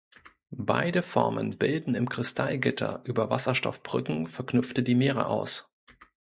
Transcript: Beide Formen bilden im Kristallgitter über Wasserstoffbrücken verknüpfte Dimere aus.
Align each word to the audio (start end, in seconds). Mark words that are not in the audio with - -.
Beide 0.55 1.03
Formen 1.03 1.59
bilden 1.59 1.93
im 1.93 2.09
Kristallgitter 2.09 3.03
über 3.05 3.29
Wasserstoffbrücken 3.29 4.25
verknüpfte 4.25 4.81
Dimere 4.81 5.27
aus. 5.27 5.71